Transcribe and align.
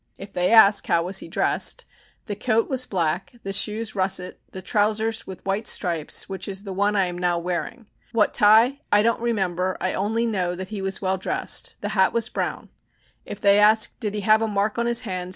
If 0.17 0.33
they 0.33 0.49
ask 0.51 0.87
how 0.87 1.03
was 1.03 1.19
he 1.19 1.27
dressed? 1.27 1.85
The 2.25 2.35
coat 2.35 2.67
was 2.67 2.87
black, 2.87 3.33
the 3.43 3.53
shoes 3.53 3.93
russet 3.93 4.41
the 4.51 4.63
Trousers 4.63 5.27
with 5.27 5.45
white 5.45 5.67
stripes 5.67 6.27
which 6.27 6.47
is 6.47 6.63
the 6.63 6.73
one 6.73 6.95
I 6.95 7.05
am 7.05 7.15
now 7.19 7.37
wearing; 7.37 7.85
what 8.11 8.33
tie, 8.33 8.81
I 8.91 9.03
don't 9.03 9.21
remember, 9.21 9.77
I 9.79 9.93
only 9.93 10.25
know 10.25 10.55
he 10.55 10.81
was 10.81 11.03
well 11.03 11.17
dressed, 11.17 11.75
the 11.81 11.89
hat 11.89 12.13
was 12.13 12.29
brown, 12.29 12.69
if 13.25 13.39
they 13.39 13.59
ask 13.59 13.91
did 13.99 14.15
he 14.15 14.21
have 14.21 14.41
a 14.41 14.47
mark 14.47 14.79
on 14.79 14.87
his 14.87 15.01
hand? 15.01 15.29